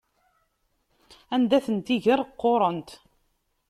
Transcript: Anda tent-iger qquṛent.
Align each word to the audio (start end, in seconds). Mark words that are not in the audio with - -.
Anda 1.33 1.57
tent-iger 1.65 2.19
qquṛent. 2.31 2.89